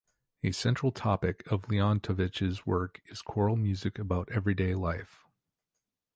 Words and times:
A 0.41 0.51
central 0.51 0.91
topic 0.91 1.43
of 1.51 1.67
Leontovych's 1.67 2.65
work 2.65 3.03
is 3.05 3.21
choral 3.21 3.55
music 3.55 3.99
about 3.99 4.29
everyday 4.31 4.73
life. 4.73 5.27